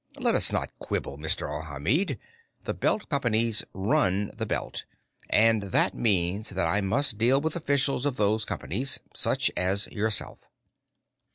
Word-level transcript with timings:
Let 0.17 0.33
us 0.33 0.51
not 0.51 0.71
quibble, 0.79 1.19
Mr. 1.19 1.47
Alhamid; 1.47 2.17
the 2.63 2.73
Belt 2.73 3.07
Companies 3.07 3.63
run 3.71 4.31
the 4.35 4.47
Belt, 4.47 4.83
and 5.29 5.61
that 5.61 5.93
means 5.93 6.49
that 6.49 6.65
I 6.65 6.81
must 6.81 7.19
deal 7.19 7.39
with 7.39 7.55
officials 7.55 8.07
of 8.07 8.17
those 8.17 8.43
companies 8.43 8.99
such 9.13 9.51
as 9.55 9.85
yourself." 9.89 10.49